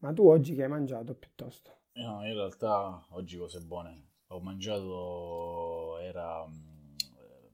[0.00, 1.76] Ma tu oggi che hai mangiato piuttosto?
[1.94, 4.08] No, in realtà oggi cose buone.
[4.28, 6.96] Ho mangiato, era mm,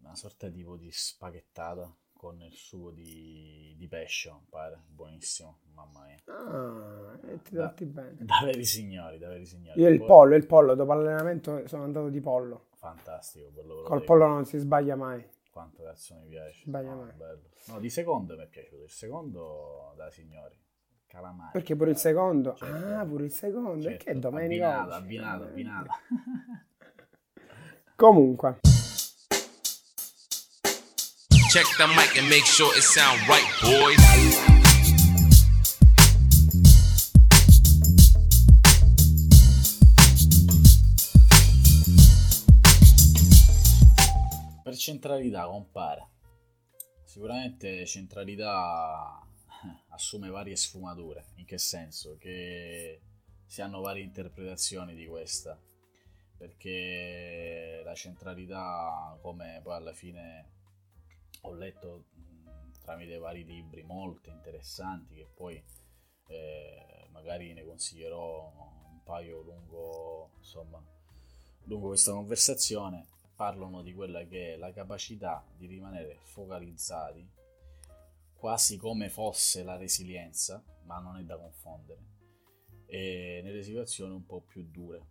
[0.03, 6.05] una sorta tipo di spaghettata con il sugo di, di pesce, mi pare, buonissimo, mamma
[6.05, 6.17] mia.
[6.33, 8.17] Ah, e ti tratti bene.
[8.21, 9.81] Da veri signori, da veri signori.
[9.81, 12.69] Io il Poi- pollo, il pollo, dopo l'allenamento sono andato di pollo.
[12.75, 15.25] Fantastico, quello Col pollo non si sbaglia mai.
[15.51, 16.63] Quanto cazzo mi piace.
[16.65, 17.13] Sbaglia No, mai.
[17.15, 17.49] bello.
[17.69, 20.57] No, di secondo mi è piaciuto, il secondo da signori.
[21.17, 21.51] Calamari.
[21.53, 22.55] Perché pure il secondo?
[22.55, 22.95] Certo.
[22.95, 23.87] Ah, pure il secondo.
[23.87, 25.03] E Certo, che è domenica Abbinato, oggi?
[25.05, 25.87] abbinato, abbinato.
[27.97, 28.59] Comunque,
[31.51, 33.97] Check the mic and make sure it sound right, boys.
[44.63, 46.09] Per centralità, compare.
[47.05, 49.21] Sicuramente centralità
[49.91, 51.27] assume varie sfumature.
[51.37, 52.17] In che senso?
[52.17, 53.01] Che
[53.45, 55.59] si hanno varie interpretazioni di questa.
[56.37, 60.51] Perché la centralità, come poi alla fine
[61.43, 62.05] ho letto
[62.87, 65.63] tramite vari libri molto interessanti, che poi
[66.29, 68.53] eh, magari ne consiglierò
[68.91, 70.81] un paio lungo, insomma,
[71.65, 77.29] lungo questa conversazione, parlano di quella che è la capacità di rimanere focalizzati,
[78.47, 82.01] quasi come fosse la resilienza, ma non è da confondere,
[82.87, 85.05] e nelle situazioni un po' più dure,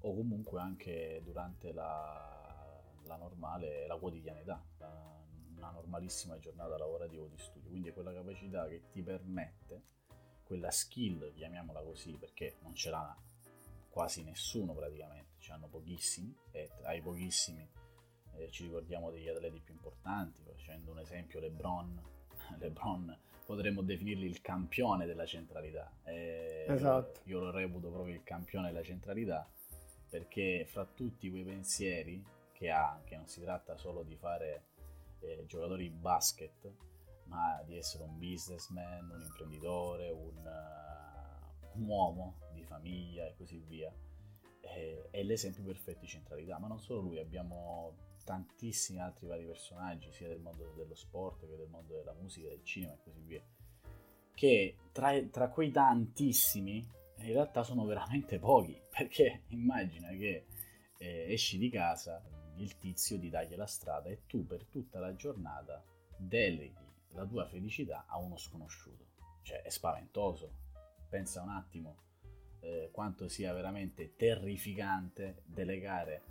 [0.00, 5.22] o comunque anche durante la, la normale, la quotidianità, la-
[5.54, 7.70] una normalissima giornata lavorativa o di studio.
[7.70, 9.82] Quindi è quella capacità che ti permette,
[10.42, 13.16] quella skill, chiamiamola così, perché non ce l'ha
[13.88, 17.70] quasi nessuno praticamente, ce l'hanno pochissimi e tra i pochissimi
[18.34, 22.18] eh, ci ricordiamo degli atleti più importanti, facendo un esempio LeBron,
[22.58, 25.90] LeBron potremmo definirli il campione della centralità.
[26.04, 27.20] E Esatto.
[27.24, 29.48] Io lo reputo proprio il campione della centralità
[30.08, 34.64] perché fra tutti quei pensieri che ha, che non si tratta solo di fare
[35.20, 36.72] eh, giocatori di basket,
[37.24, 43.58] ma di essere un businessman, un imprenditore, un, eh, un uomo di famiglia e così
[43.66, 43.92] via.
[44.60, 50.12] Eh, è l'esempio perfetto di centralità, ma non solo lui, abbiamo tantissimi altri vari personaggi,
[50.12, 53.42] sia del mondo dello sport che del mondo della musica, del cinema e così via,
[54.34, 60.46] che tra, tra quei tantissimi in realtà sono veramente pochi, perché immagina che
[60.98, 62.22] eh, esci di casa,
[62.56, 65.82] il tizio ti taglia la strada e tu per tutta la giornata
[66.16, 69.08] deleghi la tua felicità a uno sconosciuto.
[69.42, 70.68] Cioè, è spaventoso.
[71.08, 71.96] Pensa un attimo
[72.60, 76.22] eh, quanto sia veramente terrificante delegare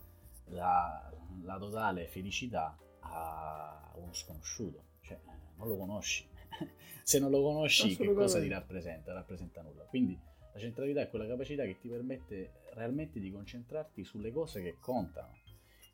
[0.50, 1.12] la,
[1.44, 4.84] la totale felicità a uno sconosciuto.
[5.02, 6.28] Cioè, eh, non lo conosci.
[7.04, 9.14] Se non lo conosci, che cosa ti rappresenta?
[9.14, 9.84] Rappresenta nulla.
[9.86, 10.18] Quindi
[10.54, 15.38] la centralità è quella capacità che ti permette realmente di concentrarti sulle cose che contano.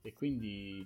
[0.02, 0.86] E quindi,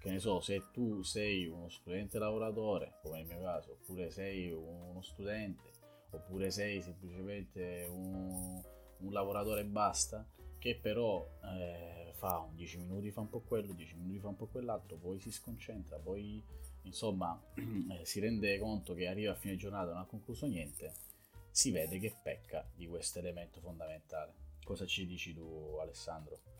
[0.00, 4.50] che ne so, se tu sei uno studente lavoratore, come nel mio caso, oppure sei
[4.50, 5.70] uno studente,
[6.10, 8.62] oppure sei semplicemente un,
[8.98, 10.26] un lavoratore e basta,
[10.60, 14.36] che però eh, fa un 10 minuti fa un po' quello, 10 minuti fa un
[14.36, 16.40] po' quell'altro, poi si sconcentra, poi
[16.82, 20.92] insomma eh, si rende conto che arriva a fine giornata e non ha concluso niente,
[21.50, 24.34] si vede che pecca di questo elemento fondamentale.
[24.62, 26.50] Cosa ci dici tu Alessandro?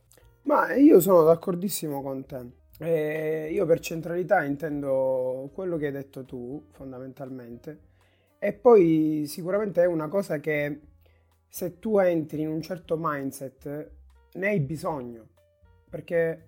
[0.43, 2.59] ma io sono d'accordissimo con te.
[2.79, 7.89] Eh, io per centralità intendo quello che hai detto tu, fondamentalmente.
[8.39, 10.81] E poi sicuramente è una cosa che
[11.51, 13.91] se tu entri in un certo mindset
[14.35, 15.27] ne hai bisogno.
[15.91, 16.47] Perché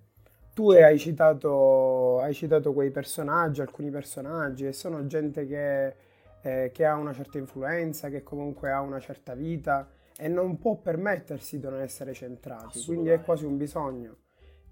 [0.55, 5.95] tu hai citato, hai citato quei personaggi, alcuni personaggi, e sono gente che,
[6.43, 10.77] eh, che ha una certa influenza, che comunque ha una certa vita e non può
[10.77, 12.85] permettersi di non essere centrati.
[12.85, 14.19] Quindi è quasi un bisogno.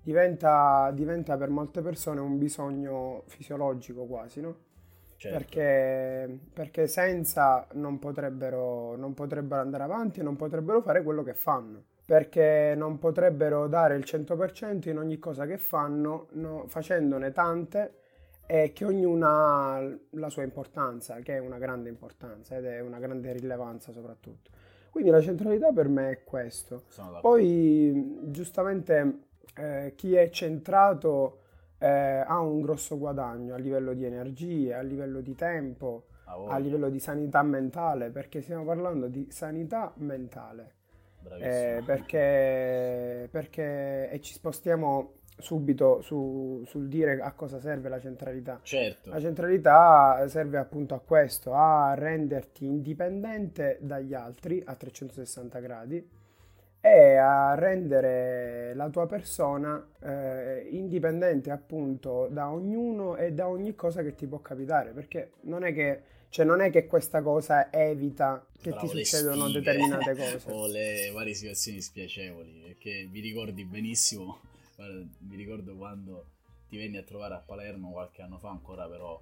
[0.00, 4.68] Diventa, diventa per molte persone un bisogno fisiologico quasi, no?
[5.20, 11.34] Certo, Perché, perché senza non potrebbero, non potrebbero andare avanti non potrebbero fare quello che
[11.34, 11.82] fanno.
[12.06, 17.94] Perché non potrebbero dare il 100% in ogni cosa che fanno, no- facendone tante
[18.46, 22.98] e che ognuna ha la sua importanza, che è una grande importanza ed è una
[22.98, 24.50] grande rilevanza soprattutto.
[24.90, 26.84] Quindi la centralità per me è questo.
[27.20, 29.18] Poi, giustamente,
[29.54, 31.39] eh, chi è centrato
[31.80, 31.88] eh,
[32.26, 36.90] ha un grosso guadagno a livello di energie, a livello di tempo, A a livello
[36.90, 40.74] di sanità mentale, perché stiamo parlando di sanità mentale.
[41.38, 48.58] Eh, perché, perché e ci spostiamo subito su- sul dire a cosa serve la centralità.
[48.62, 56.08] Certo, La centralità serve appunto a questo, a renderti indipendente dagli altri a 360 gradi
[56.80, 64.02] e a rendere la tua persona eh, indipendente appunto da ognuno e da ogni cosa
[64.02, 68.46] che ti può capitare, perché non è che, cioè non è che questa cosa evita
[68.60, 70.40] che bravo, ti le succedono sfighe determinate cose.
[70.50, 74.40] o le varie situazioni spiacevoli, perché vi ricordi benissimo,
[74.74, 76.26] guarda, mi ricordo quando
[76.66, 79.20] ti venni a trovare a Palermo qualche anno fa, ancora però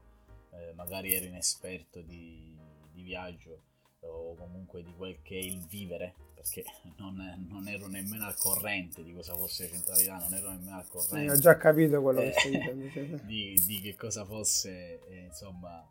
[0.52, 2.56] eh, magari ero inesperto di,
[2.93, 3.62] di viaggio
[4.00, 6.64] o comunque di quel che è il vivere, perché
[6.96, 11.32] non, non ero nemmeno al corrente di cosa fosse centralità, non ero nemmeno al corrente
[11.32, 13.20] ho già capito quello che Eh, stai dicendo.
[13.20, 15.87] di, di che cosa fosse eh, insomma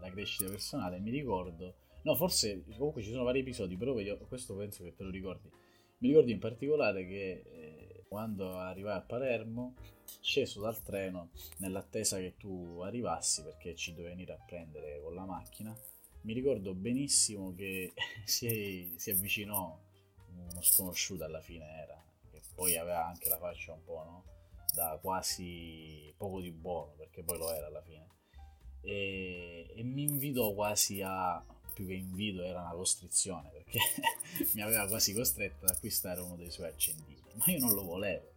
[0.00, 0.98] la crescita personale.
[0.98, 5.02] Mi ricordo, no, forse comunque ci sono vari episodi, però io- questo penso che te
[5.04, 5.48] lo ricordi.
[5.98, 9.74] Mi ricordo in particolare che eh, quando arrivai a Palermo,
[10.20, 15.24] sceso dal treno nell'attesa che tu arrivassi perché ci dovevi venire a prendere con la
[15.24, 15.76] macchina.
[16.22, 17.92] Mi ricordo benissimo che
[18.24, 19.78] si, si avvicinò
[20.34, 24.24] uno sconosciuto alla fine era, che poi aveva anche la faccia un po', no?
[24.74, 28.06] Da quasi poco di buono, perché poi lo era alla fine.
[28.82, 33.78] E, e mi invitò quasi a, più che invito, era una costrizione, perché
[34.54, 38.28] mi aveva quasi costretto ad acquistare uno dei suoi accendini, ma io non lo volevo.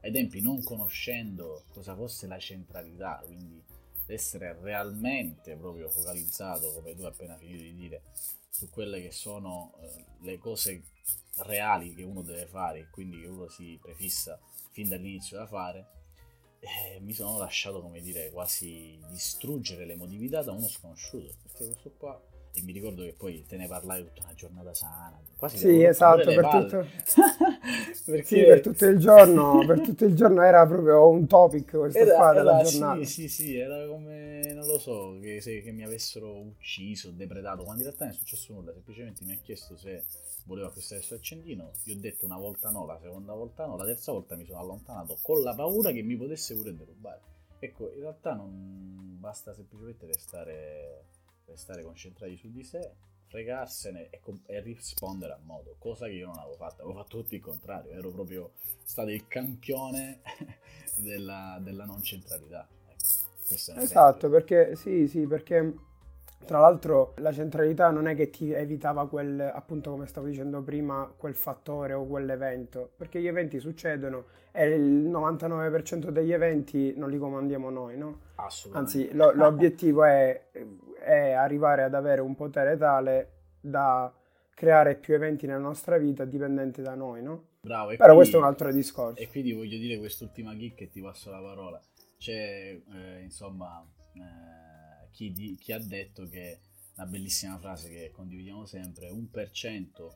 [0.00, 3.62] Ai tempi non conoscendo cosa fosse la centralità, quindi
[4.06, 8.02] essere realmente proprio focalizzato, come tu hai appena finito di dire,
[8.48, 10.82] su quelle che sono eh, le cose
[11.38, 14.40] reali che uno deve fare quindi che uno si prefissa
[14.70, 15.86] fin dall'inizio da fare,
[16.60, 21.34] eh, mi sono lasciato, come dire, quasi distruggere l'emotività da uno sconosciuto.
[21.42, 22.20] Perché questo qua,
[22.56, 26.32] e mi ricordo che poi te ne parlai tutta una giornata sana, quasi Sì, esatto,
[26.32, 26.86] per tutto,
[28.06, 31.98] Perché sì, per tutto il giorno, per tutto il giorno era proprio un topic questo
[31.98, 33.04] era, qua della era- giornata.
[33.04, 37.62] Sì, sì, sì, era come, non lo so, che, se- che mi avessero ucciso, depredato,
[37.64, 40.04] quando in realtà non è successo nulla, semplicemente mi ha chiesto se
[40.44, 43.76] volevo acquistare il suo accendino, gli ho detto una volta no, la seconda volta no,
[43.76, 47.20] la terza volta mi sono allontanato con la paura che mi potesse pure derubare.
[47.58, 51.04] Ecco, in realtà non basta semplicemente restare,
[51.46, 52.92] restare concentrati su di sé,
[53.26, 57.18] fregarsene e, com- e rispondere a modo, cosa che io non avevo fatto, avevo fatto
[57.18, 58.52] tutto il contrario, ero proprio
[58.84, 60.20] stato il campione
[60.96, 62.68] della, della non centralità.
[62.88, 65.74] Ecco, Esatto, perché sì, sì, perché
[66.46, 71.12] tra l'altro la centralità non è che ti evitava quel, appunto come stavo dicendo prima,
[71.16, 77.18] quel fattore o quell'evento, perché gli eventi succedono e il 99% degli eventi non li
[77.18, 78.20] comandiamo noi, no?
[78.36, 78.98] Assolutamente.
[78.98, 80.40] Anzi, lo- l'obiettivo è,
[81.06, 83.30] è arrivare ad avere un potere tale
[83.60, 84.12] da
[84.54, 87.48] creare più eventi nella nostra vita dipendenti da noi, no?
[87.60, 89.20] Bravo, Però qui- questo è un altro discorso.
[89.20, 91.80] E quindi voglio dire quest'ultima chicca e ti passo la parola.
[92.18, 96.60] C'è, eh, insomma, eh, chi, di- chi ha detto che
[96.96, 100.14] una bellissima frase che condividiamo sempre, un per cento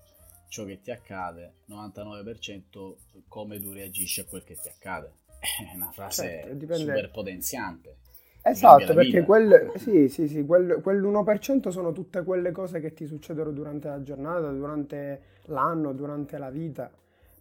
[0.49, 2.99] ciò che ti accade, 99%
[3.29, 5.13] come tu reagisci a quel che ti accade.
[5.41, 7.97] È una frase Certo, super potenziante.
[8.43, 13.51] Esatto, perché quel, sì, sì, sì, quel, quell'1% sono tutte quelle cose che ti succedono
[13.51, 16.91] durante la giornata, durante l'anno, durante la vita.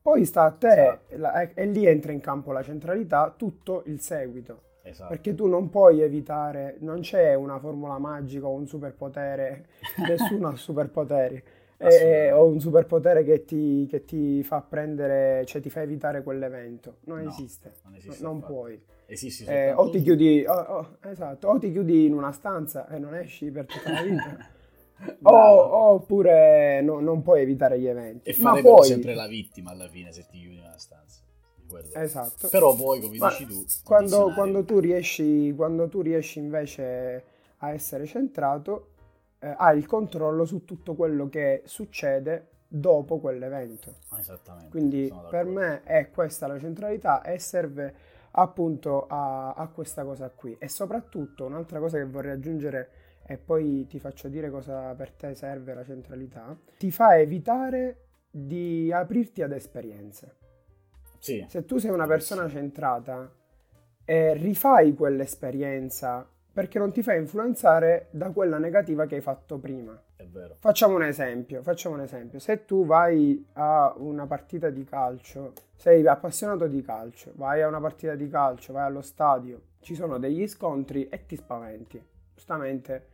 [0.01, 1.17] Poi sta a te, Esatto.
[1.17, 4.63] la- e, e lì entra in campo la centralità, tutto il seguito.
[4.81, 5.07] Esatto.
[5.07, 9.67] Perché tu non puoi evitare, non c'è una formula magica o un superpotere,
[10.07, 11.41] nessuno ha superpoteri.
[11.79, 12.31] Eh, Assolutamente.
[12.33, 16.97] o un superpotere che ti, che ti fa prendere, cioè ti fa evitare quell'evento.
[17.05, 18.53] Non No, esiste, non esiste non affatto.
[18.53, 18.81] puoi.
[19.07, 22.99] Esisti Eh, o ti chiudi, o- o- esatto, o ti chiudi in una stanza e
[22.99, 24.37] non esci per tutta la vita.
[25.23, 28.29] o, oppure no- non puoi evitare gli eventi.
[28.29, 30.77] E Ma fare però poi, sempre la vittima alla fine se ti chiudi in una
[30.77, 31.21] stanza.
[31.93, 32.47] Esatto.
[32.49, 37.23] Però poi, come Ma dici tu, quando, quando tu riesci, quando tu riesci invece
[37.57, 38.87] a essere centrato,
[39.39, 43.95] eh, hai il controllo su tutto quello che succede dopo quell'evento.
[44.17, 44.69] Esattamente.
[44.69, 47.93] Quindi per me è questa la centralità e serve
[48.31, 50.55] appunto a, a questa cosa qui.
[50.59, 52.89] E soprattutto un'altra cosa che vorrei aggiungere
[53.25, 58.91] e poi ti faccio dire cosa per te serve la centralità, ti fa evitare di
[58.91, 60.35] aprirti ad esperienze.
[61.19, 63.29] Sì, Se tu sei una persona centrata
[64.05, 69.99] e rifai quell'esperienza perché non ti fai influenzare da quella negativa che hai fatto prima.
[70.15, 70.57] è vero.
[70.59, 72.39] Facciamo un esempio, facciamo un esempio.
[72.39, 77.79] Se tu vai a una partita di calcio, sei appassionato di calcio, vai a una
[77.79, 82.03] partita di calcio, vai allo stadio, ci sono degli scontri e ti spaventi.
[82.33, 83.07] Giustamente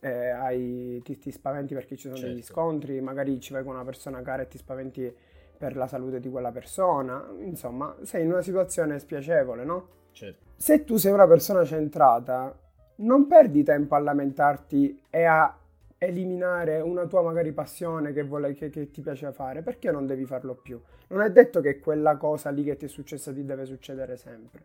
[0.00, 2.52] eh, hai- ti, ti spaventi perché ci sono degli Certo.
[2.52, 5.14] scontri, magari ci vai con una persona cara e ti spaventi
[5.58, 9.88] per la salute di quella persona, insomma, sei in una situazione spiacevole, no?
[10.12, 10.44] Certo.
[10.56, 12.54] Se tu sei una persona centrata,
[12.96, 15.56] non perdi tempo a lamentarti e a
[15.98, 20.24] eliminare una tua magari passione che, vuole, che, che ti piace fare, perché non devi
[20.24, 20.80] farlo più?
[21.08, 24.64] Non è detto che quella cosa lì che ti è successa ti deve succedere sempre.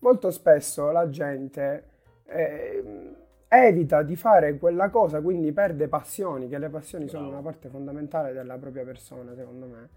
[0.00, 1.84] Molto spesso la gente
[2.26, 3.14] eh,
[3.48, 7.24] evita di fare quella cosa, quindi perde passioni, che le passioni Bravo.
[7.24, 9.88] sono una parte fondamentale della propria persona, secondo me.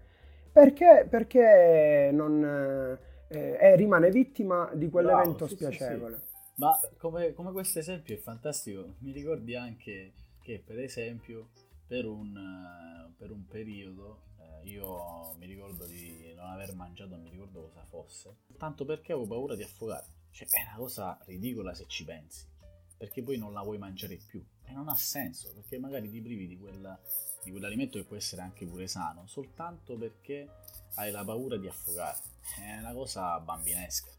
[0.50, 6.20] Perché, perché non, eh, eh, rimane vittima di quell'evento Bravo, sì, sì, spiacevole.
[6.58, 11.50] Ma come, come questo esempio è fantastico, mi ricordi anche che per esempio
[11.86, 17.22] per un, eh, per un periodo eh, io mi ricordo di non aver mangiato, non
[17.22, 20.06] mi ricordo cosa fosse, tanto perché avevo paura di affogare.
[20.30, 22.44] Cioè è una cosa ridicola se ci pensi,
[22.96, 26.48] perché poi non la vuoi mangiare più e non ha senso, perché magari ti privi
[26.48, 27.00] di, quella,
[27.44, 30.48] di quell'alimento che può essere anche pure sano, soltanto perché
[30.96, 32.18] hai la paura di affogare.
[32.56, 34.17] È una cosa bambinesca.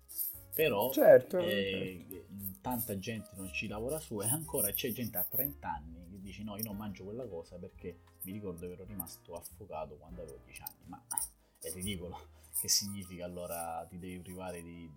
[0.53, 2.25] Però Certo, eh,
[2.61, 6.43] tanta gente non ci lavora su e ancora c'è gente a 30 anni che dice
[6.43, 10.39] no io non mangio quella cosa perché mi ricordo che ero rimasto affogato quando avevo
[10.43, 10.83] 10 anni.
[10.85, 11.01] Ma
[11.59, 12.37] è ridicolo.
[12.59, 14.91] Che significa allora ti devi privare di,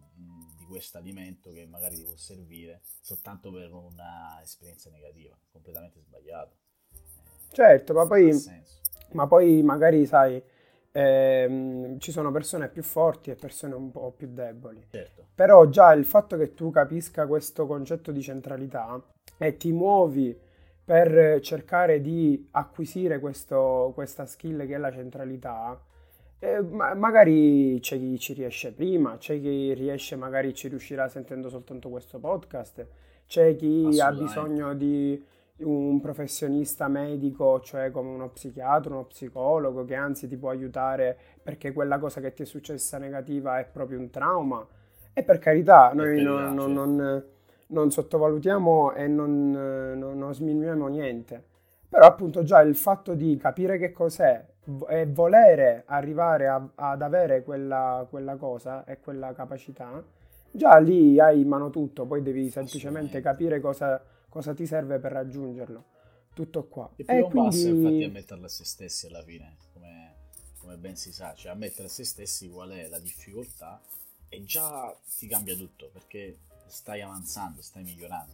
[0.59, 6.57] di questo alimento che magari ti può servire soltanto per un'esperienza negativa completamente sbagliato.
[6.91, 8.33] Eh, Certo, ma poi,
[9.13, 10.43] ma poi magari sai,
[10.93, 14.87] ehm, ci sono persone più forti e persone un po' più deboli.
[14.91, 19.03] certo Però già il fatto che tu capisca questo concetto di centralità
[19.39, 20.39] e ti muovi
[20.85, 25.81] per cercare di acquisire questo- questa skill che è la centralità,
[26.39, 31.49] eh, ma- magari c'è chi ci riesce prima, c'è chi riesce, magari ci riuscirà sentendo
[31.49, 32.85] soltanto questo podcast,
[33.27, 35.25] c'è chi ha bisogno di
[35.63, 41.73] un professionista medico, cioè come uno psichiatra, uno psicologo, che anzi ti può aiutare perché
[41.73, 44.67] quella cosa che ti è successa negativa è proprio un trauma.
[45.13, 47.25] E per carità, noi non, non- non-
[47.69, 51.43] non sottovalutiamo e non, sminuiamo niente.
[51.89, 54.45] Però appunto già il fatto di capire che cos'è
[54.89, 60.03] e volere arrivare a- ad avere quella, quella cosa e quella capacità,
[60.51, 64.01] già lì hai in mano tutto, poi devi semplicemente capire cosa,
[64.33, 65.85] cosa ti serve per raggiungerlo.
[66.33, 66.91] Tutto qua.
[66.97, 70.15] Il primo passo quindi- infatti è ammetterlo a se stessi alla fine, come,
[70.59, 73.79] come ben si sa, cioè ammettere a se stessi qual è la difficoltà
[74.31, 78.33] e già ti cambia tutto perché stai avanzando, stai migliorando.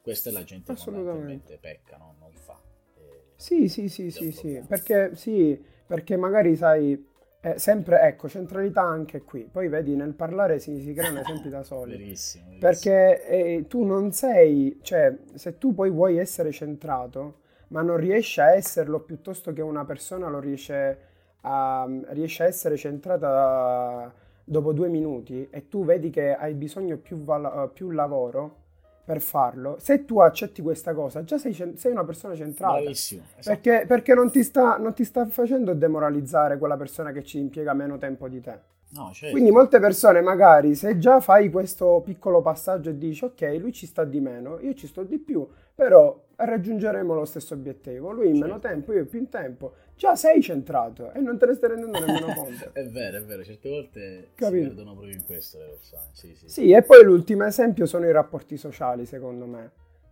[0.00, 2.14] Questa è la gente che fondamentalmente pecca, no?
[2.18, 2.58] non fa.
[2.96, 7.06] E- Sì, sì, sì, sì, sì, perché, sì, perché magari sai,
[7.46, 11.62] eh, sempre, ecco, centralità anche qui, poi vedi nel parlare si, si creano esempi da
[11.62, 12.58] soli, Verissimo, verissimo.
[12.58, 18.40] perché eh, tu non sei, cioè se tu poi vuoi essere centrato, ma non riesci
[18.40, 20.98] a esserlo piuttosto che una persona lo riesce
[21.42, 24.12] a, riesce a essere centrata
[24.42, 28.64] dopo due minuti e tu vedi che hai bisogno più, val- più lavoro
[29.06, 32.80] per farlo, se tu accetti questa cosa, già sei, sei una persona centrata.
[32.80, 33.22] Bravissimo.
[33.38, 33.60] esatto.
[33.60, 37.72] Perché, perché non, ti sta, non ti sta facendo demoralizzare quella persona che ci impiega
[37.72, 38.58] meno tempo di te.
[38.88, 39.32] No, certo.
[39.32, 43.86] Quindi molte persone magari se già fai questo piccolo passaggio e dici ok, lui ci
[43.86, 48.38] sta di meno, io ci sto di più, però raggiungeremo lo stesso obiettivo, lui in
[48.38, 48.68] meno Certo.
[48.68, 52.32] tempo, io più in tempo, già sei centrato e non te ne stai rendendo nemmeno
[52.36, 52.70] conto.
[52.72, 54.62] è vero, è vero, certe volte Capito?
[54.62, 56.02] si perdono proprio in questo le persone.
[56.12, 56.48] Sì, sì.
[56.48, 59.70] Sì, e poi l'ultimo esempio sono i rapporti sociali, secondo me,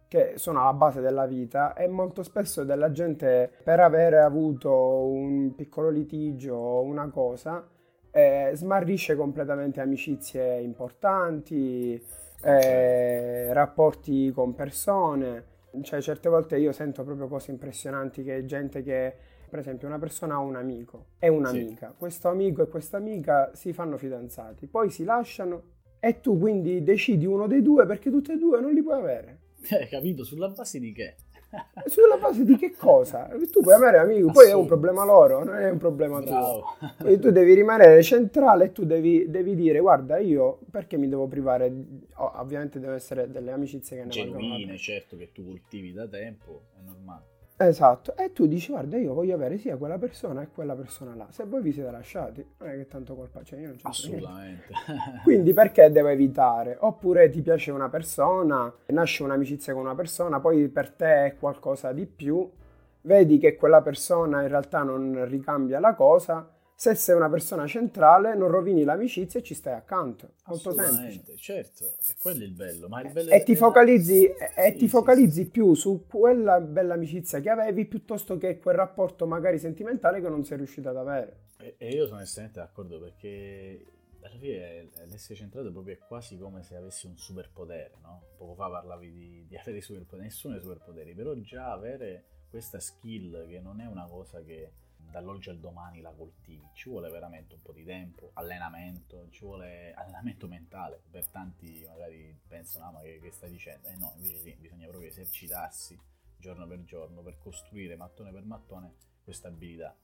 [0.09, 4.73] che sono alla base della vita e molto spesso della gente per avere avuto
[5.07, 7.69] un piccolo litigio o una cosa
[8.17, 12.01] eh, smarrisce completamente amicizie importanti,
[12.43, 15.53] eh, rapporti con persone.
[15.83, 19.17] Cioè, certe volte io sento proprio cose impressionanti che gente che,
[19.55, 21.33] per esempio, una persona ha un amico e Sì.
[21.33, 21.95] un'amica.
[21.97, 25.63] Questo amico e questa amica si fanno fidanzati, poi si lasciano
[26.01, 29.39] e tu quindi decidi uno dei due perché tutti e due non li puoi avere.
[29.71, 30.25] Eh, capito?
[30.25, 31.15] Sulla base di che?
[31.87, 33.29] Sulla base di che cosa?
[33.53, 36.65] Tu puoi avere amico, poi è un problema loro, non è un problema tuo.
[36.99, 41.29] Quindi tu devi rimanere centrale e tu devi, devi dire guarda io perché mi devo
[41.29, 41.73] privare,
[42.17, 46.63] Oh, ovviamente devono essere delle amicizie che ne Genuine, certo, che tu coltivi da tempo,
[46.77, 47.34] è normale.
[47.57, 51.27] Esatto, e tu dici guarda io voglio avere sia quella persona e quella persona là,
[51.31, 53.89] se voi vi siete lasciati non è che tanto colpa c'è, io non niente.
[53.89, 54.67] Assolutamente.
[55.23, 56.77] Quindi perché devo evitare?
[56.81, 61.93] Oppure ti piace una persona, nasce un'amicizia con una persona, poi per te è qualcosa
[61.93, 62.51] di più,
[63.03, 68.35] vedi che quella persona in realtà non ricambia la cosa, se sei una persona centrale
[68.35, 70.35] non rovini l'amicizia e ci stai accanto.
[70.47, 71.37] Molto semplice.
[71.37, 72.89] Certo, e quello è il bello.
[72.89, 74.37] Ma il bello E ti è- focalizzi, e
[74.71, 79.27] Sì, ti sì, focalizzi più su quella bella amicizia che avevi piuttosto che quel rapporto
[79.27, 81.43] magari sentimentale che non sei riuscito ad avere.
[81.59, 83.87] E, e io sono estremamente d'accordo perché
[84.21, 88.23] alla fine l'essere centrato proprio è quasi come se avessi un superpotere, no?
[88.37, 92.81] Poco fa parlavi di, di avere i superpoteri, nessuno ha superpoteri, però già avere questa
[92.81, 94.73] skill che non è una cosa che
[95.15, 99.93] dall'oggi al domani la coltivi, ci vuole veramente un po' di tempo, allenamento, ci vuole
[99.95, 103.89] allenamento mentale, per tanti magari pensano, ah ma che, che stai dicendo?
[103.89, 105.97] Eh no, invece sì, bisogna proprio esercitarsi
[106.37, 109.97] giorno per giorno per costruire mattone per mattone questa abilità.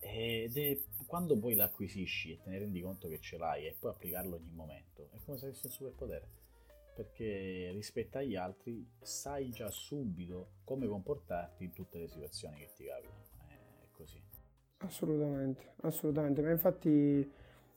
[0.00, 3.92] Ed è quando poi l'acquisisci e te ne rendi conto che ce l'hai e puoi
[3.92, 6.28] applicarlo ogni momento, è come se avessi un superpotere.
[6.96, 12.84] Perché rispetto agli altri sai già subito come comportarti in tutte le situazioni che ti
[12.86, 13.24] capitano.
[13.48, 14.35] È così.
[14.78, 17.32] Assolutamente, assolutamente, ma infatti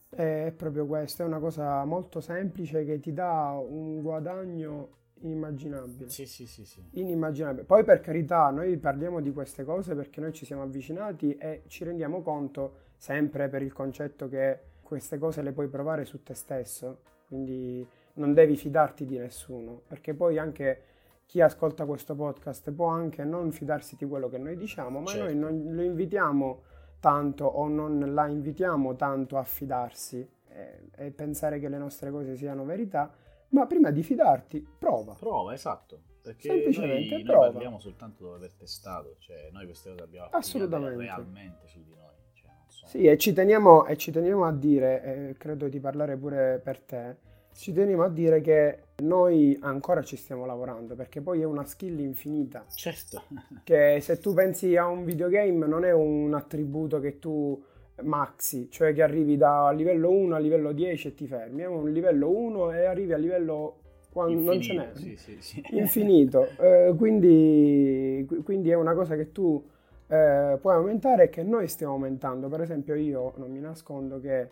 [0.09, 6.09] è proprio questo, è una cosa molto semplice che ti dà un guadagno inimmaginabile.
[6.09, 6.83] Sì, sì, sì, sì.
[6.91, 7.63] Inimmaginabile.
[7.63, 11.83] Poi per carità, noi parliamo di queste cose perché noi ci siamo avvicinati e ci
[11.83, 17.01] rendiamo conto sempre per il concetto che queste cose le puoi provare su te stesso,
[17.27, 20.83] quindi non devi fidarti di nessuno, perché poi anche
[21.25, 25.23] chi ascolta questo podcast può anche non fidarsi di quello che noi diciamo, ma Certo.
[25.25, 26.61] noi non lo invitiamo
[26.99, 32.35] tanto o non la invitiamo tanto a fidarsi e, e pensare che le nostre cose
[32.35, 33.11] siano verità,
[33.49, 35.13] ma prima di fidarti, prova.
[35.15, 36.01] Prova, esatto.
[36.21, 37.51] Perché Semplicemente noi, noi prova.
[37.51, 40.93] parliamo soltanto dopo aver testato, cioè noi queste cose abbiamo Assolutamente.
[40.95, 42.13] applicate realmente su di noi.
[42.33, 45.79] Cioè, non sono- Sì, e ci teniamo, e ci teniamo a dire, e credo di
[45.79, 47.15] parlare pure per te,
[47.59, 51.99] ci teniamo a dire che noi ancora ci stiamo lavorando, perché poi è una skill
[51.99, 53.23] infinita, Certo.
[53.65, 57.61] che se tu pensi a un videogame non è un attributo che tu
[58.03, 61.91] maxi, cioè che arrivi da livello 1 a livello 10 e ti fermi, è un
[61.91, 63.75] livello 1 e arrivi a livello
[64.09, 64.91] quando non ce n'è.
[64.93, 65.63] Infinito, Sì, sì, sì.
[65.75, 66.47] infinito.
[66.61, 69.61] Eh, quindi, quindi è una cosa che tu
[70.07, 72.47] eh, puoi aumentare e che noi stiamo aumentando.
[72.47, 74.47] Per esempio, io non mi nascondo che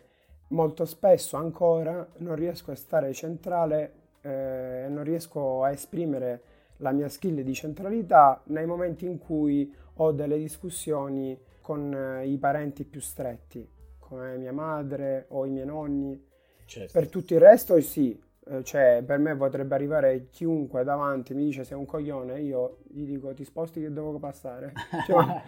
[0.48, 6.42] molto spesso ancora non riesco a stare centrale eh, e non riesco a esprimere
[6.78, 12.38] la mia skill di centralità nei momenti in cui ho delle discussioni con eh, i
[12.38, 16.26] parenti più stretti, come mia madre o i miei nonni.
[16.64, 16.92] Certo.
[16.92, 21.64] Per tutto il resto sì, eh, cioè per me potrebbe arrivare chiunque davanti mi dice
[21.64, 24.72] sei un coglione, io gli dico ti sposti che devo passare.
[25.04, 25.42] Cioè,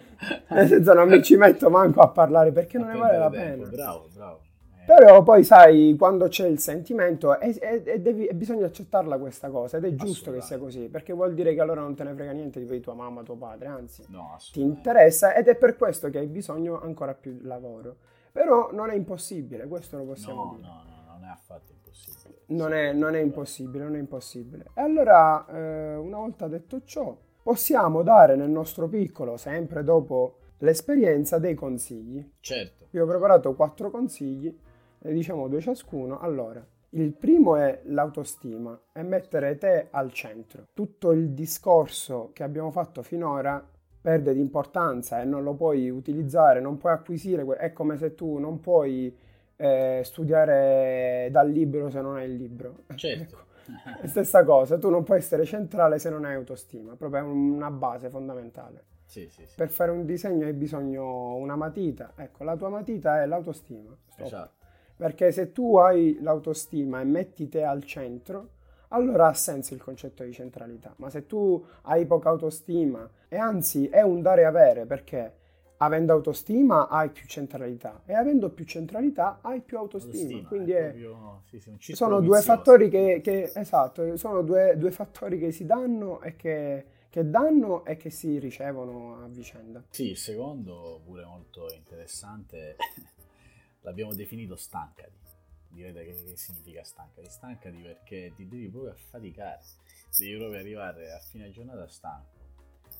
[0.49, 3.63] nel senso non mi ci metto manco a parlare perché non ne vale la tempo,
[3.63, 3.69] pena.
[3.69, 4.41] Bravo, bravo.
[4.85, 9.77] Però poi sai, quando c'è il sentimento e, e- e devi- bisogna accettarla questa cosa
[9.77, 12.31] ed è giusto che sia così, perché vuol dire che allora non te ne frega
[12.31, 16.17] niente di tua mamma, tuo padre, anzi no, ti interessa ed è per questo che
[16.19, 17.95] hai bisogno ancora più di lavoro.
[18.31, 20.67] Però non è impossibile, questo lo possiamo No, dire.
[20.67, 22.39] no, no, non è affatto impossibile.
[22.47, 24.65] Non è, non è impossibile, non è impossibile.
[24.73, 31.39] E allora, eh, una volta detto ciò, possiamo dare nel nostro piccolo, sempre dopo l'esperienza,
[31.39, 32.25] dei consigli.
[32.39, 32.87] Certo.
[32.91, 34.57] Io ho preparato quattro consigli,
[35.09, 36.19] diciamo due ciascuno.
[36.19, 40.67] Allora, il primo è l'autostima e mettere te al centro.
[40.73, 43.65] Tutto il discorso che abbiamo fatto finora
[44.01, 48.39] perde di importanza e non lo puoi utilizzare, non puoi acquisire, è come se tu
[48.39, 49.15] non puoi
[49.55, 52.83] eh, studiare dal libro se non hai il libro.
[52.95, 53.49] Certo.
[53.95, 57.69] Ecco, stessa cosa, tu non puoi essere centrale se non hai autostima, proprio è una
[57.69, 58.85] base fondamentale.
[59.05, 59.55] Sì, sì, sì.
[59.55, 63.95] Per fare un disegno hai bisogno una matita, ecco, la tua matita è l'autostima.
[64.09, 64.25] Stop.
[64.25, 64.60] Esatto.
[65.01, 68.49] Perché se tu hai l'autostima e metti te al centro,
[68.89, 70.93] allora ha senso il concetto di centralità.
[70.97, 75.33] Ma se tu hai poca autostima, e anzi è un dare e avere, perché
[75.77, 80.37] avendo autostima hai più centralità e avendo più centralità hai più autostima.
[80.37, 84.43] Autostima, Quindi è è- proprio- sì, sì, circolo sono due fattori che, che- esatto, sono
[84.43, 89.27] due, due fattori che si danno e che, che danno e che si ricevono a
[89.27, 89.81] vicenda.
[89.89, 92.75] Sì, il secondo, pure molto interessante,
[93.81, 95.29] l'abbiamo definito stancati.
[95.69, 97.29] Direte che, che significa stancati?
[97.29, 99.61] Stancati perché ti devi proprio affaticare,
[100.17, 102.39] devi proprio arrivare a fine giornata stanco.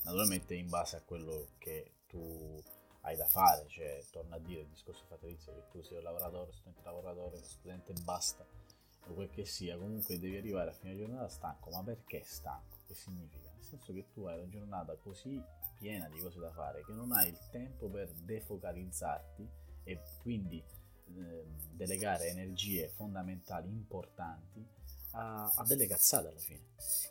[0.04, 2.62] Naturalmente in base a quello che tu
[3.02, 6.04] hai da fare, cioè torno a dire il discorso fatto all'inizio che tu sei un
[6.04, 8.46] lavoratore, studente lavoratore, studente basta,
[9.08, 12.78] o quel che sia, comunque devi arrivare a fine giornata stanco, ma perché stanco?
[12.88, 13.50] Che significa?
[13.54, 15.42] Nel senso che tu hai una giornata così
[15.78, 19.50] piena di cose da fare che non hai il tempo per defocalizzarti
[19.84, 24.64] e quindi eh, delegare energie fondamentali importanti
[25.12, 26.60] a, a delle cazzate alla fine.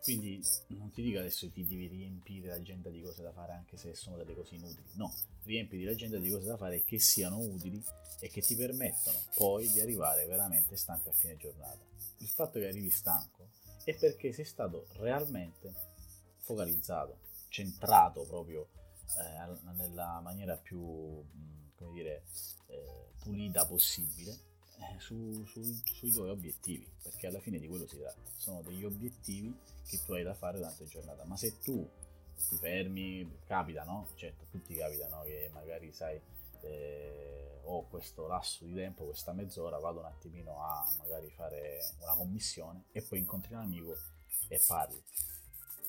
[0.02, 3.94] Quindi non ti dico adesso ti devi riempire l'agenda di cose da fare anche se
[3.94, 4.88] sono delle cose inutili.
[4.94, 7.83] No, riempiti l'agenda di cose da fare che siano utili
[8.20, 11.78] e che ti permettono poi di arrivare veramente stanco a fine giornata.
[12.18, 13.48] Il fatto che arrivi stanco
[13.85, 15.72] è perché sei stato realmente
[16.38, 18.68] focalizzato, centrato proprio
[19.18, 21.22] eh, nella maniera più,
[21.81, 22.23] come dire,
[22.66, 24.38] eh, pulita possibile
[24.77, 28.31] eh, su, su, sui tuoi obiettivi, perché alla fine di quello si tratta.
[28.37, 29.55] Sono degli obiettivi
[29.87, 31.88] che tu hai da fare durante la giornata, ma se tu
[32.49, 34.09] ti fermi, capita, no?
[34.14, 35.23] Certo, tutti capita, no?
[35.23, 36.21] Che magari sai,
[36.62, 42.14] eh, ho questo lasso di tempo, questa mezz'ora, vado un attimino a magari fare una
[42.14, 43.97] commissione e poi incontri un amico
[44.49, 45.03] e parli.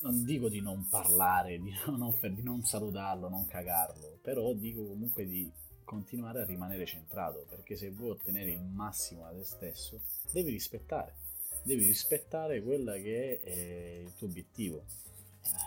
[0.01, 5.25] Non dico di non parlare, di non, di non salutarlo, non cagarlo, però dico comunque
[5.25, 5.49] di
[5.91, 9.99] continuare a rimanere centrato, perché se vuoi ottenere il massimo da te stesso,
[10.31, 11.15] devi rispettare,
[11.63, 14.85] devi rispettare quella che è il tuo obiettivo.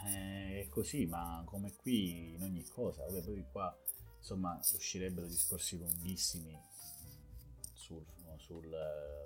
[0.07, 3.77] Eh, è così, ma come qui in ogni cosa, vabbè, poi qua
[4.17, 6.59] insomma uscirebbero discorsi lunghissimi
[7.75, 8.03] sul,
[8.39, 8.75] sul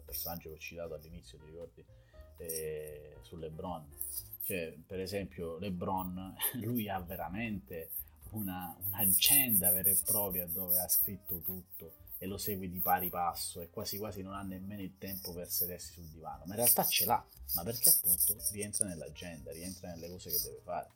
[0.05, 1.85] personaggio che ho citato all'inizio, ti ricordi?
[2.39, 3.87] Eh, su LeBron.
[4.43, 7.91] Cioè, per esempio, LeBron, lui ha veramente
[8.31, 13.61] una, un'agenda vera e propria dove ha scritto tutto e lo segue di pari passo
[13.61, 16.85] e quasi quasi non ha nemmeno il tempo per sedersi sul divano, ma in realtà
[16.85, 20.89] ce l'ha, ma perché appunto rientra nell'agenda, rientra nelle cose che deve fare.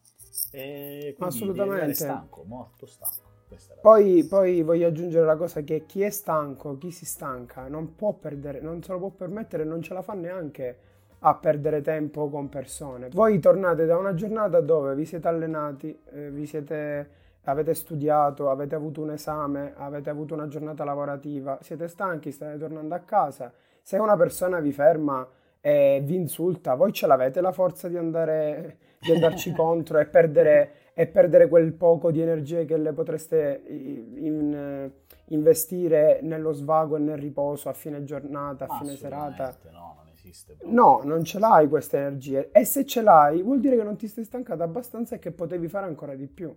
[0.50, 1.92] E Assolutamente.
[1.92, 3.30] È stanco, morto stanco.
[3.82, 8.14] Poi, poi, voglio aggiungere la cosa che chi è stanco, chi si stanca, non può
[8.14, 10.78] perdere, non se lo può permettere, non ce la fa neanche
[11.18, 13.10] a perdere tempo con persone.
[13.10, 18.74] Voi tornate da una giornata dove vi siete allenati, eh, vi siete avete studiato, avete
[18.74, 23.52] avuto un esame, avete avuto una giornata lavorativa, siete stanchi, state tornando a casa,
[23.82, 25.26] se una persona vi ferma
[25.60, 30.72] e vi insulta, voi ce l'avete la forza di, andare, di andarci contro e perdere,
[30.94, 34.90] e perdere, quel poco di energie che le potreste in,
[35.28, 39.56] investire nello svago e nel riposo a fine giornata, a fine serata.
[39.70, 40.56] No, non esiste.
[40.64, 42.50] No, non ce l'hai queste energie.
[42.52, 45.68] E se ce l'hai, vuol dire che non ti sei stancato abbastanza e che potevi
[45.68, 46.54] fare ancora di più.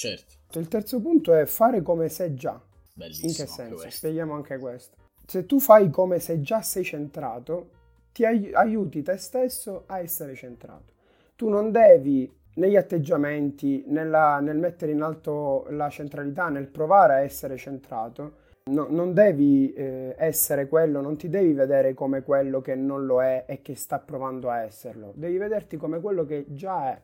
[0.00, 0.58] Certo.
[0.58, 2.58] Il terzo punto è fare come se già.
[2.94, 3.28] Bellissimo.
[3.28, 3.90] In che senso?
[3.90, 4.96] Spieghiamo anche questo.
[5.26, 7.68] Se tu fai come se già sei centrato,
[8.10, 10.94] ti ai- aiuti te stesso a essere centrato.
[11.36, 17.20] Tu non devi negli atteggiamenti, nella, nel mettere in alto la centralità, nel provare a
[17.20, 18.32] essere centrato,
[18.70, 23.22] no, non devi eh, essere quello, non ti devi vedere come quello che non lo
[23.22, 27.00] è e che sta provando a esserlo, devi vederti come quello che già è.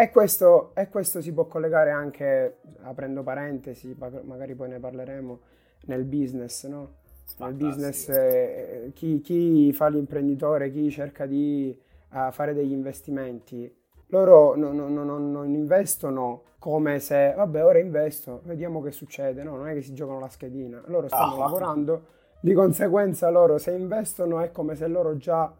[0.00, 5.40] E questo, e questo si può collegare anche, aprendo parentesi, magari poi ne parleremo,
[5.86, 6.92] nel business, no?
[7.38, 11.76] Nel business eh, chi, chi, fa l'imprenditore, chi cerca di
[12.12, 13.76] uh, fare degli investimenti,
[14.10, 19.56] loro non, non, non, non, investono come se, vabbè, ora investo, vediamo che succede, no?
[19.56, 21.38] Non è che si giocano la schedina, loro stanno oh.
[21.38, 22.02] lavorando,
[22.38, 25.52] di conseguenza loro se investono è come se loro già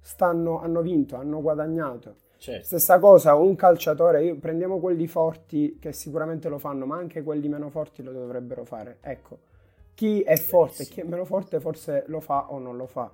[0.00, 2.22] stanno, hanno vinto, hanno guadagnato.
[2.44, 2.66] Certo.
[2.66, 7.70] Stessa cosa, un calciatore, prendiamo quelli forti che sicuramente lo fanno, ma anche quelli meno
[7.70, 8.98] forti lo dovrebbero fare.
[9.00, 9.38] Ecco,
[9.94, 13.10] chi è forte, chi è meno forte forse lo fa o non lo fa.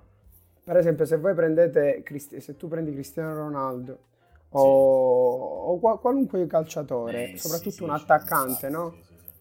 [0.61, 2.03] Per esempio, se voi prendete,
[2.39, 3.99] se tu prendi Cristiano Ronaldo
[4.49, 5.85] o, sì.
[5.85, 8.97] o qualunque calciatore, eh, soprattutto sì, un attaccante, no?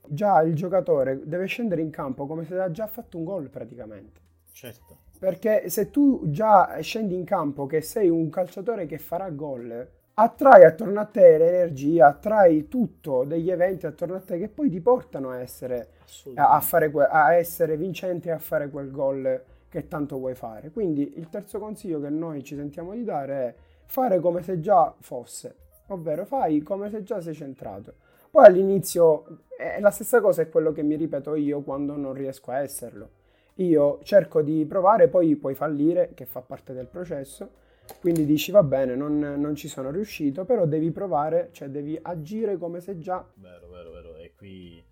[0.06, 4.20] Già il giocatore deve scendere in campo come se ha già fatto un gol praticamente.
[4.52, 4.98] Certo.
[5.20, 10.64] Perché se tu già scendi in campo che sei un calciatore che farà gol, attrai
[10.64, 15.28] attorno a te l'energia, attrai tutto degli eventi attorno a te che poi ti portano
[15.28, 15.88] a essere,
[16.36, 20.70] a, fare, a essere vincente e a fare quel gol che tanto vuoi fare.
[20.70, 23.54] Quindi il terzo consiglio che noi ci sentiamo di dare è
[23.84, 25.54] fare come se già fosse,
[25.88, 27.92] ovvero fai come se già sei centrato.
[28.30, 32.52] Poi all'inizio è la stessa cosa è quello che mi ripeto io quando non riesco
[32.52, 33.18] a esserlo
[33.56, 37.50] io cerco di provare, poi puoi fallire, che fa parte del processo,
[37.98, 42.56] quindi dici va bene, non, non, ci sono riuscito, però devi provare, cioè devi agire
[42.56, 43.28] come se già...
[43.34, 44.82] Vero, vero, vero, e qui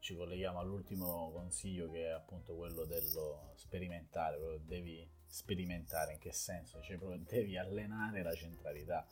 [0.00, 6.80] ci colleghiamo all'ultimo consiglio che è appunto quello dello sperimentare, devi sperimentare in che senso?
[6.80, 9.06] Cioè proprio devi allenare la centralità.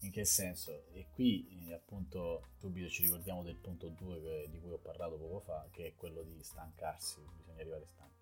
[0.00, 0.84] In che senso?
[0.92, 5.40] E qui eh, appunto subito ci ricordiamo del punto 2 di cui ho parlato poco
[5.40, 8.15] fa, che è quello di stancarsi, bisogna arrivare stanchi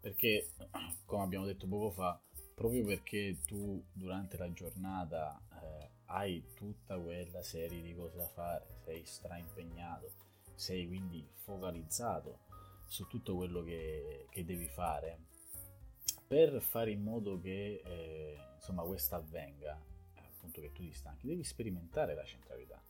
[0.00, 0.50] perché,
[1.04, 2.20] come abbiamo detto poco fa,
[2.54, 8.66] proprio perché tu durante la giornata eh, hai tutta quella serie di cose da fare,
[8.84, 10.10] sei straimpegnato,
[10.54, 12.40] sei quindi focalizzato
[12.86, 15.18] su tutto quello che, che devi fare,
[16.26, 19.80] per fare in modo che eh, insomma questa avvenga,
[20.16, 22.80] appunto che tu ti stanchi, devi sperimentare la centralità.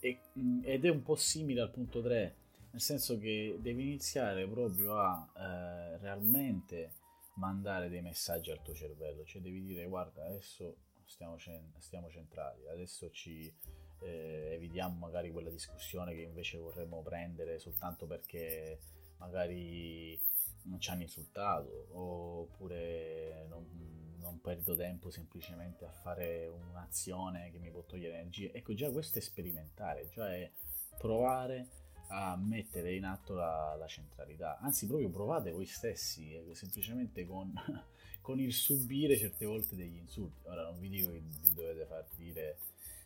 [0.00, 2.34] E, mh, ed è un po' simile al punto 3,
[2.74, 6.94] nel senso che devi iniziare proprio a eh, realmente
[7.34, 11.36] mandare dei messaggi al tuo cervello, cioè devi dire guarda adesso stiamo,
[11.78, 13.52] stiamo centrati, adesso ci
[14.00, 18.80] eh, evitiamo magari quella discussione che invece vorremmo prendere soltanto perché
[19.18, 20.20] magari
[20.78, 27.84] ci hanno insultato oppure non, non, perdo tempo semplicemente a fare un'azione che mi può
[27.84, 28.52] togliere energie.
[28.52, 30.50] Ecco, già questo è sperimentare, già è
[30.98, 34.58] provare a mettere in atto la, la centralità.
[34.58, 37.52] Anzi, proprio provate voi stessi, eh, semplicemente con,
[38.20, 40.46] con, il subire certe volte degli insulti.
[40.48, 42.58] Ora non vi dico che vi dovete far dire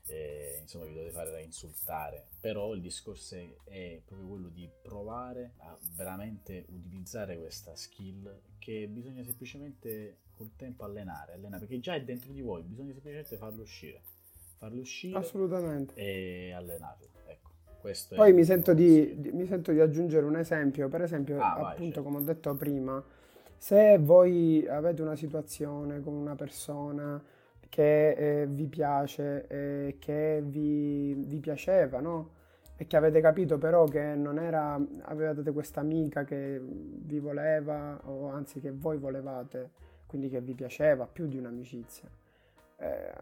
[0.09, 4.69] eh, insomma vi dovete fare da insultare, però il discorso è, è, proprio quello di
[4.83, 11.95] provare a veramente utilizzare questa skill che bisogna semplicemente col tempo allenare, allenare perché già
[11.95, 14.03] è dentro di voi, bisogna semplicemente farlo uscire,
[14.57, 15.95] farlo uscire Assolutamente.
[15.95, 17.09] e allenarlo.
[17.27, 17.48] Ecco,
[17.81, 21.53] questo Poi mi sento di, di, mi sento di, aggiungere un esempio, per esempio ah,
[21.53, 22.03] appunto vai, certo.
[22.03, 23.03] come ho detto prima,
[23.57, 27.23] se voi avete una situazione con una persona
[27.69, 32.37] che eh, vi piace, eh, che vi, vi piaceva, no?
[32.77, 38.29] E che avete capito però che non era, avevate questa amica che vi voleva, o
[38.31, 39.71] anzi che voi volevate,
[40.07, 42.09] quindi che vi piaceva, più di un'amicizia.
[42.77, 43.13] Eh,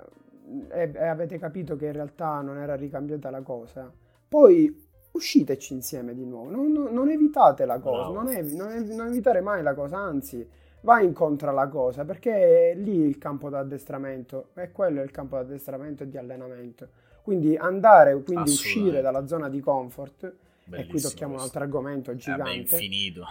[0.68, 3.90] e, e avete capito che in realtà non era ricambiata la cosa.
[4.28, 8.92] Poi usciteci insieme di nuovo, non, non, non evitate la cosa, non, ev- non, ev-
[8.92, 10.46] non evitare mai la cosa, anzi
[10.82, 15.36] va incontro alla cosa perché è lì il campo d'addestramento e quello è il campo
[15.36, 16.88] d'addestramento e di allenamento.
[17.22, 20.32] Quindi andare, quindi uscire dalla zona di comfort,
[20.64, 21.34] Bellissimo e qui tocchiamo questo.
[21.34, 22.42] un altro argomento gigante.
[22.42, 23.24] Vabbè, infinito.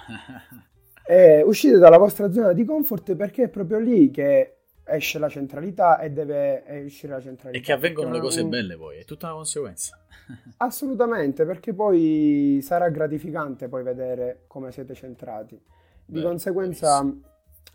[1.08, 4.54] eh, uscite dalla vostra zona di comfort perché è proprio lì che
[4.85, 7.57] esce la centralità e deve uscire la centralità.
[7.57, 8.49] E che avvengono le cose un...
[8.49, 9.99] belle poi, è tutta una conseguenza.
[10.57, 15.59] Assolutamente, perché poi sarà gratificante poi vedere come siete centrati.
[16.05, 17.13] Di Beh, conseguenza...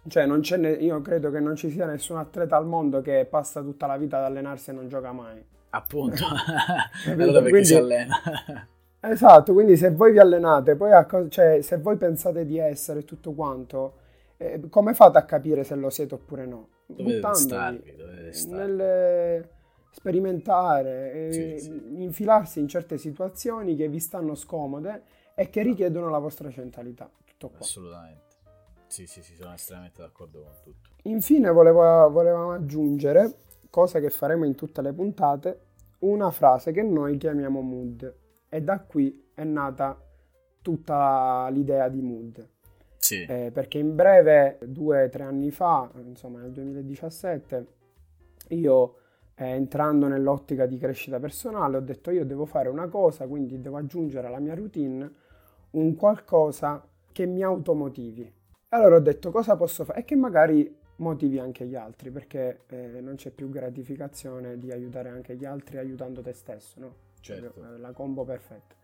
[0.08, 3.86] Cioè, ne- io credo che non ci sia nessun atleta al mondo che passa tutta
[3.86, 5.44] la vita ad allenarsi e non gioca mai.
[5.70, 6.24] Appunto,
[7.06, 8.14] allora perché quindi, si allena.
[8.98, 13.32] esatto, quindi se voi vi allenate, poi co- cioè, se voi pensate di essere tutto
[13.32, 13.99] quanto,
[14.42, 16.68] eh, come fate a capire se lo siete oppure no?
[16.86, 18.56] Dovete starvi, dovete starvi.
[18.56, 19.48] Nel
[19.90, 22.02] sperimentare, eh, sì, sì.
[22.02, 25.02] infilarsi in certe situazioni che vi stanno scomode
[25.34, 27.10] e che richiedono la vostra centralità.
[27.24, 27.58] Tutto qua.
[27.58, 28.28] Assolutamente.
[28.86, 30.88] Sì, sì, sì, sono estremamente d'accordo con tutto.
[31.02, 33.34] Infine volevo, volevamo aggiungere,
[33.68, 35.60] cosa che faremo in tutte le puntate,
[36.00, 38.14] una frase che noi chiamiamo mood.
[38.48, 40.00] E da qui è nata
[40.62, 42.48] tutta l'idea di mood.
[43.10, 43.22] Sì.
[43.22, 47.66] Eh, perché in breve, due o tre anni fa, insomma nel 2017,
[48.48, 48.94] io
[49.34, 53.76] eh, entrando nell'ottica di crescita personale ho detto io devo fare una cosa, quindi devo
[53.76, 55.10] aggiungere alla mia routine
[55.70, 58.38] un qualcosa che mi automotivi
[58.72, 63.00] allora ho detto cosa posso fare e che magari motivi anche gli altri, perché eh,
[63.00, 66.94] non c'è più gratificazione di aiutare anche gli altri aiutando te stesso, no?
[67.20, 67.54] Certo.
[67.78, 68.74] La combo perfetta.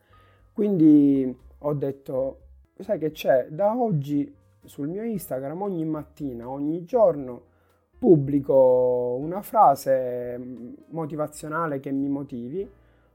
[0.53, 2.46] Quindi ho detto,
[2.79, 4.35] sai che c'è, da oggi
[4.65, 7.55] sul mio Instagram ogni mattina, ogni giorno
[7.99, 12.69] pubblico una frase mm, motivazionale che mi motivi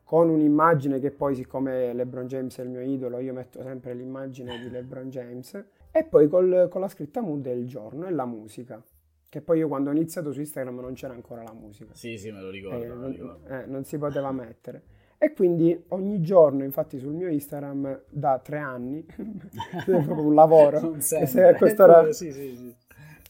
[0.04, 4.60] con un'immagine che poi siccome LeBron James è il mio idolo io metto sempre l'immagine
[4.60, 8.82] di LeBron James e poi col, con la scritta mood del giorno e la musica.
[9.28, 11.94] Che poi io quando ho iniziato su Instagram non c'era ancora la musica.
[11.94, 12.84] Sì, sì, me lo ricordo.
[12.84, 13.48] Eh, me lo ricordo.
[13.48, 14.84] Eh, non si poteva mettere.
[15.24, 20.80] E quindi ogni giorno, infatti, sul mio Instagram da tre anni, è proprio un lavoro.
[20.80, 22.12] non se questo era...
[22.12, 22.76] sì, sì, sì.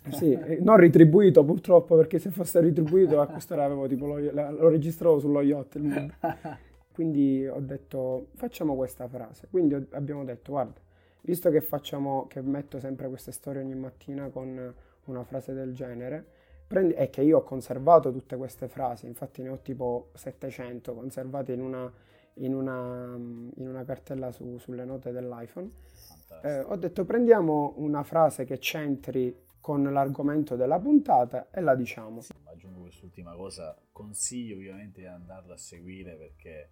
[0.10, 5.20] Sì, non ritribuito purtroppo perché se fosse ritribuito a quest'ora avevo tipo lo, lo registravo
[5.20, 5.78] sullo yacht.
[6.94, 9.48] Quindi ho detto facciamo questa frase.
[9.50, 10.80] Quindi abbiamo detto guarda,
[11.24, 14.74] visto che facciamo, che metto sempre queste storie ogni mattina con
[15.06, 16.26] una frase del genere,
[16.72, 21.52] prendi, e che io ho conservato tutte queste frasi, infatti ne ho tipo 700 conservate
[21.52, 21.92] in una,
[22.36, 25.70] in una, in una cartella su, sulle note dell'iPhone.
[26.44, 32.22] Eh, ho detto prendiamo una frase che c'entri con l'argomento della puntata e la diciamo.
[32.22, 36.70] Sì, aggiungo quest'ultima cosa, consiglio ovviamente di andarla a seguire perché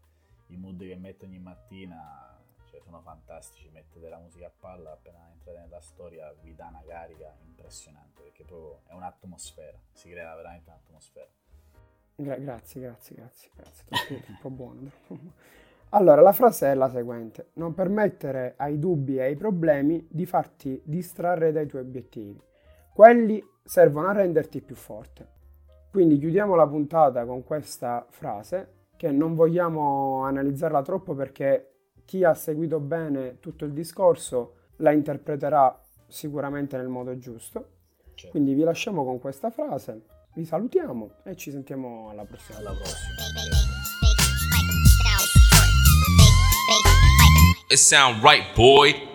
[0.47, 2.38] i mood che metto ogni mattina
[2.69, 6.83] cioè sono fantastici, mettete la musica a palla, appena entrate nella storia vi dà una
[6.85, 11.27] carica impressionante, perché proprio è un'atmosfera, si crea veramente un'atmosfera.
[12.15, 14.91] Gra- grazie, grazie, grazie, grazie, troppo, troppo buono.
[15.91, 20.79] Allora, la frase è la seguente, non permettere ai dubbi e ai problemi di farti
[20.85, 22.39] distrarre dai tuoi obiettivi.
[22.93, 25.27] quelli servono a renderti più forte.
[25.89, 31.78] Quindi chiudiamo la puntata con questa frase che non vogliamo analizzarla troppo perché
[32.09, 37.67] chi ha seguito bene tutto il discorso la interpreterà sicuramente nel modo giusto.
[38.15, 38.31] Certo.
[38.31, 40.01] Quindi vi lasciamo con questa frase,
[40.33, 42.57] vi salutiamo e ci sentiamo alla prossima.
[42.57, 43.13] Alla prossima.
[47.69, 49.08] It sound right, boy.